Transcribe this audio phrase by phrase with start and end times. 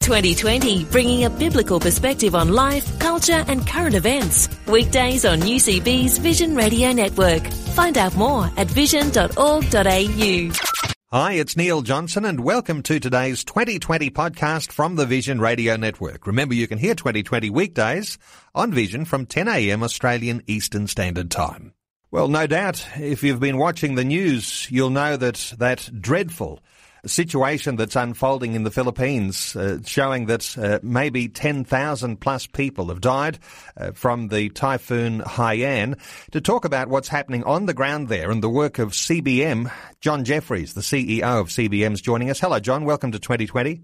[0.00, 4.48] 2020, bringing a biblical perspective on life, culture, and current events.
[4.66, 7.46] Weekdays on UCB's Vision Radio Network.
[7.74, 10.52] Find out more at vision.org.au.
[11.12, 16.26] Hi, it's Neil Johnson and welcome to today's 2020 podcast from the Vision Radio Network.
[16.26, 18.16] Remember you can hear 2020 weekdays
[18.54, 21.74] on Vision from 10am Australian Eastern Standard Time.
[22.10, 26.60] Well, no doubt, if you've been watching the news, you'll know that that dreadful
[27.08, 33.00] situation that's unfolding in the Philippines, uh, showing that uh, maybe 10,000 plus people have
[33.00, 33.38] died
[33.76, 35.98] uh, from the typhoon Haiyan.
[36.32, 40.24] To talk about what's happening on the ground there and the work of CBM, John
[40.24, 42.40] Jeffries, the CEO of CBM, is joining us.
[42.40, 42.84] Hello, John.
[42.84, 43.82] Welcome to 2020.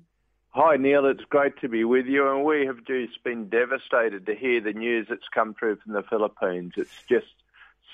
[0.51, 1.05] Hi, Neil.
[1.05, 2.31] It's great to be with you.
[2.31, 6.03] And we have just been devastated to hear the news that's come through from the
[6.03, 6.73] Philippines.
[6.79, 7.27] It's just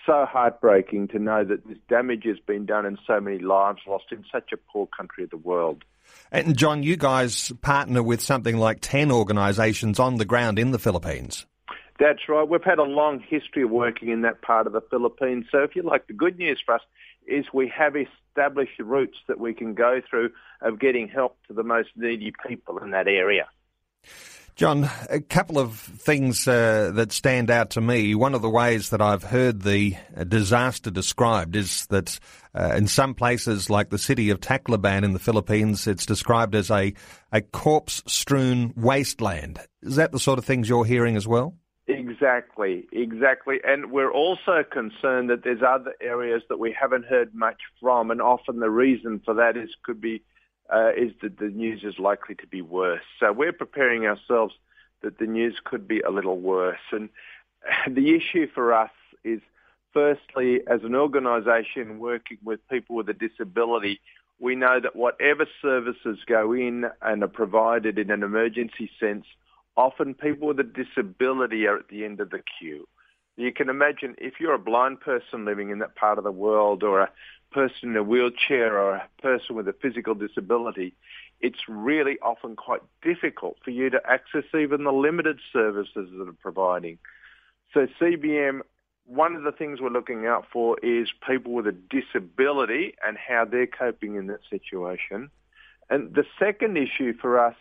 [0.06, 4.06] so heartbreaking to know that this damage has been done and so many lives lost
[4.10, 5.84] in such a poor country of the world.
[6.30, 10.78] And John, you guys partner with something like 10 organisations on the ground in the
[10.78, 11.46] Philippines.
[11.98, 12.48] That's right.
[12.48, 15.46] We've had a long history of working in that part of the Philippines.
[15.52, 16.80] So if you like, the good news for us
[17.26, 20.30] is we have established routes that we can go through
[20.60, 23.46] of getting help to the most needy people in that area.
[24.54, 28.14] John, a couple of things uh, that stand out to me.
[28.14, 29.96] One of the ways that I've heard the
[30.28, 32.20] disaster described is that
[32.54, 36.70] uh, in some places, like the city of Tacloban in the Philippines, it's described as
[36.70, 36.92] a,
[37.32, 39.58] a corpse strewn wasteland.
[39.82, 41.54] Is that the sort of things you're hearing as well?
[41.86, 43.56] Exactly, exactly.
[43.64, 48.20] And we're also concerned that there's other areas that we haven't heard much from, and
[48.20, 50.22] often the reason for that is could be
[50.72, 53.02] uh, is that the news is likely to be worse.
[53.20, 54.54] So we're preparing ourselves
[55.02, 56.78] that the news could be a little worse.
[56.90, 57.08] And
[57.88, 58.90] the issue for us
[59.24, 59.40] is,
[59.92, 64.00] firstly, as an organisation working with people with a disability,
[64.40, 69.26] we know that whatever services go in and are provided in an emergency sense,
[69.76, 72.88] often people with a disability are at the end of the queue.
[73.36, 76.82] You can imagine if you're a blind person living in that part of the world
[76.82, 77.10] or a
[77.52, 80.94] person in a wheelchair or a person with a physical disability,
[81.40, 86.36] it's really often quite difficult for you to access even the limited services that are
[86.40, 86.98] providing.
[87.74, 88.60] So CBM,
[89.06, 93.44] one of the things we're looking out for is people with a disability and how
[93.44, 95.30] they're coping in that situation.
[95.90, 97.56] And the second issue for us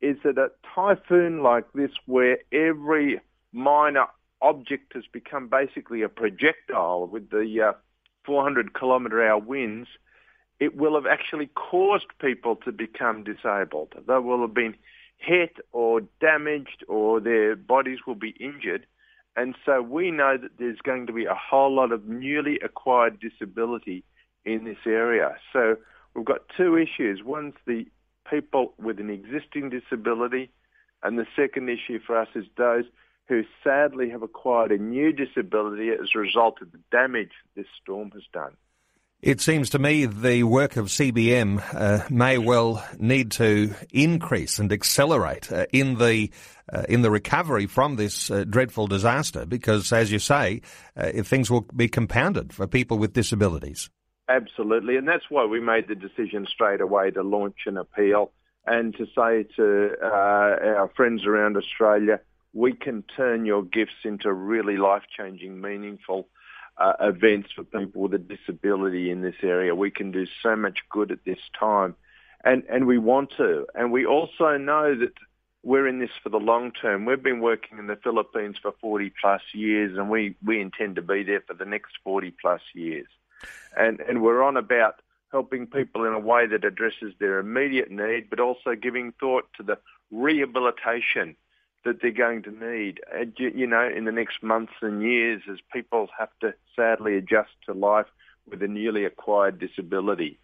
[0.00, 3.20] is that a typhoon like this where every
[3.52, 4.06] minor
[4.40, 7.72] object has become basically a projectile with the uh,
[8.28, 9.88] 400 kilometre hour winds,
[10.60, 13.94] it will have actually caused people to become disabled.
[14.06, 14.76] They will have been
[15.16, 18.86] hit or damaged or their bodies will be injured.
[19.34, 23.18] And so we know that there's going to be a whole lot of newly acquired
[23.18, 24.04] disability
[24.44, 25.36] in this area.
[25.50, 25.76] So
[26.14, 27.22] we've got two issues.
[27.24, 27.86] One's the
[28.28, 30.50] people with an existing disability,
[31.02, 32.84] and the second issue for us is those
[33.28, 38.10] who sadly have acquired a new disability as a result of the damage this storm
[38.12, 38.56] has done.
[39.20, 44.72] It seems to me the work of CBM uh, may well need to increase and
[44.72, 46.30] accelerate uh, in the
[46.72, 50.60] uh, in the recovery from this uh, dreadful disaster, because, as you say,
[50.96, 53.88] uh, things will be compounded for people with disabilities.
[54.28, 58.30] Absolutely, and that's why we made the decision straight away to launch an appeal
[58.66, 62.20] and to say to uh, our friends around Australia,
[62.58, 66.26] we can turn your gifts into really life-changing, meaningful
[66.76, 69.74] uh, events for people with a disability in this area.
[69.76, 71.94] We can do so much good at this time,
[72.44, 73.66] and and we want to.
[73.76, 75.12] And we also know that
[75.62, 77.04] we're in this for the long term.
[77.04, 81.02] We've been working in the Philippines for 40 plus years, and we we intend to
[81.02, 83.06] be there for the next 40 plus years.
[83.76, 84.96] And and we're on about
[85.30, 89.62] helping people in a way that addresses their immediate need, but also giving thought to
[89.62, 89.78] the
[90.10, 91.36] rehabilitation
[91.84, 95.58] that they're going to need, uh, you know, in the next months and years as
[95.72, 98.06] people have to sadly adjust to life
[98.50, 100.38] with a newly acquired disability.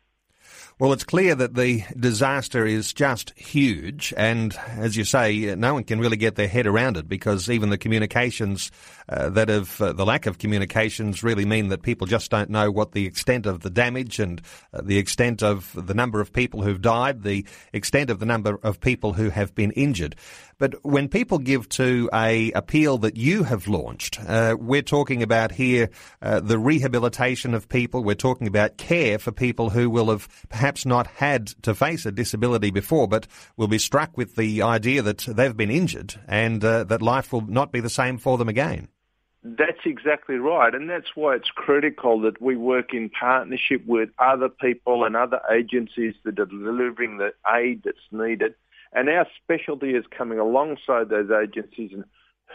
[0.78, 5.84] Well, it's clear that the disaster is just huge, and as you say, no one
[5.84, 8.72] can really get their head around it because even the communications
[9.08, 12.70] uh, that have uh, the lack of communications really mean that people just don't know
[12.70, 14.42] what the extent of the damage and
[14.72, 18.58] uh, the extent of the number of people who've died, the extent of the number
[18.62, 20.16] of people who have been injured.
[20.58, 25.52] But when people give to a appeal that you have launched, uh, we're talking about
[25.52, 25.90] here
[26.22, 28.02] uh, the rehabilitation of people.
[28.02, 32.12] We're talking about care for people who will have perhaps not had to face a
[32.12, 36.84] disability before, but will be struck with the idea that they've been injured and uh,
[36.84, 38.88] that life will not be the same for them again.
[39.46, 40.74] That's exactly right.
[40.74, 45.40] And that's why it's critical that we work in partnership with other people and other
[45.54, 48.54] agencies that are delivering the aid that's needed.
[48.94, 52.04] And our specialty is coming alongside those agencies and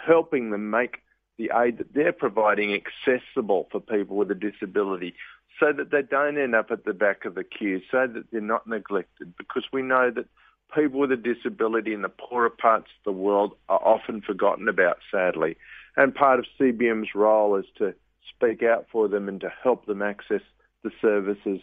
[0.06, 1.00] helping them make
[1.38, 5.14] the aid that they're providing accessible for people with a disability
[5.60, 8.40] so that they don't end up at the back of the queue, so that they're
[8.40, 10.26] not neglected, because we know that
[10.74, 15.00] people with a disability in the poorer parts of the world are often forgotten about,
[15.12, 15.58] sadly.
[15.98, 17.94] And part of CBM's role is to
[18.30, 20.42] speak out for them and to help them access
[20.84, 21.60] the services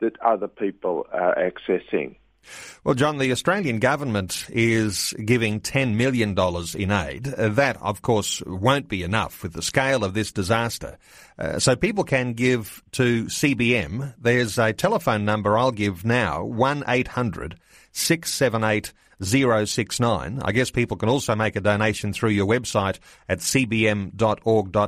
[0.00, 2.16] that other people are accessing.
[2.84, 6.36] Well, John, the Australian government is giving $10 million
[6.76, 7.34] in aid.
[7.34, 10.96] Uh, that, of course, won't be enough with the scale of this disaster.
[11.38, 14.14] Uh, so people can give to CBM.
[14.18, 17.58] There's a telephone number I'll give now, 1 800
[17.92, 20.40] 678 069.
[20.44, 22.98] I guess people can also make a donation through your website
[23.28, 24.86] at cbm.org.au.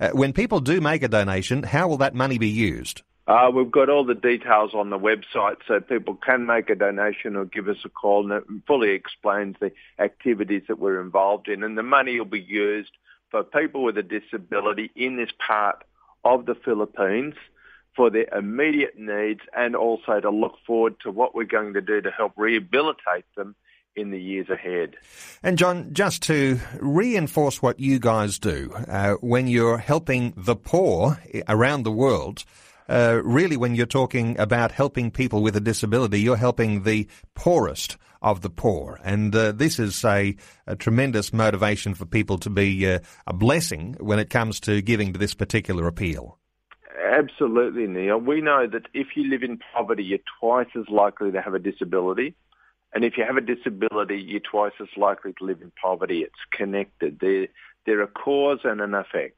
[0.00, 3.02] Uh, when people do make a donation, how will that money be used?
[3.28, 7.36] Uh, we've got all the details on the website so people can make a donation
[7.36, 11.62] or give us a call and it fully explains the activities that we're involved in
[11.62, 12.92] and the money will be used
[13.30, 15.84] for people with a disability in this part
[16.24, 17.34] of the Philippines
[17.94, 22.00] for their immediate needs and also to look forward to what we're going to do
[22.00, 23.54] to help rehabilitate them
[23.94, 24.96] in the years ahead.
[25.42, 31.18] And John, just to reinforce what you guys do, uh, when you're helping the poor
[31.46, 32.44] around the world,
[32.88, 37.96] uh, really when you're talking about helping people with a disability, you're helping the poorest
[38.22, 38.98] of the poor.
[39.04, 40.36] And uh, this is a,
[40.66, 45.12] a, tremendous motivation for people to be uh, a blessing when it comes to giving
[45.12, 46.38] to this particular appeal.
[47.00, 48.18] Absolutely, Neil.
[48.18, 51.58] We know that if you live in poverty, you're twice as likely to have a
[51.58, 52.34] disability.
[52.92, 56.22] And if you have a disability, you're twice as likely to live in poverty.
[56.22, 57.18] It's connected.
[57.20, 57.48] They're,
[57.86, 59.36] they're a cause and an effect.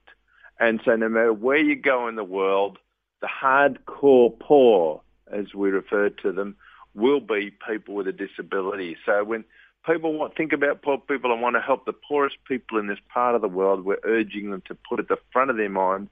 [0.59, 2.79] And so no matter where you go in the world,
[3.21, 6.57] the hardcore poor, as we refer to them,
[6.95, 8.97] will be people with a disability.
[9.07, 9.45] So when
[9.87, 12.99] people want, think about poor people and want to help the poorest people in this
[13.13, 16.09] part of the world, we're urging them to put at the front of their mind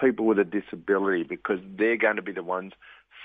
[0.00, 2.72] people with a disability because they're going to be the ones